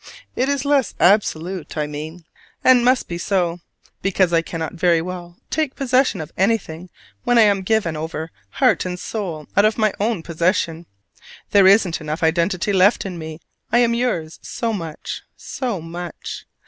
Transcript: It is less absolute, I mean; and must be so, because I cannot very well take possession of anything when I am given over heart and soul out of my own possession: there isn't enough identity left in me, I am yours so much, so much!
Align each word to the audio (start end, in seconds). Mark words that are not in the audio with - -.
It 0.35 0.49
is 0.49 0.65
less 0.65 0.95
absolute, 0.99 1.77
I 1.77 1.85
mean; 1.85 2.25
and 2.63 2.83
must 2.83 3.07
be 3.07 3.19
so, 3.19 3.59
because 4.01 4.33
I 4.33 4.41
cannot 4.41 4.73
very 4.73 4.99
well 4.99 5.37
take 5.51 5.75
possession 5.75 6.19
of 6.21 6.31
anything 6.35 6.89
when 7.23 7.37
I 7.37 7.43
am 7.43 7.61
given 7.61 7.95
over 7.95 8.31
heart 8.53 8.83
and 8.83 8.99
soul 8.99 9.45
out 9.55 9.63
of 9.65 9.77
my 9.77 9.93
own 9.99 10.23
possession: 10.23 10.87
there 11.51 11.67
isn't 11.67 12.01
enough 12.01 12.23
identity 12.23 12.73
left 12.73 13.05
in 13.05 13.19
me, 13.19 13.41
I 13.71 13.77
am 13.77 13.93
yours 13.93 14.39
so 14.41 14.73
much, 14.73 15.21
so 15.37 15.79
much! 15.79 16.47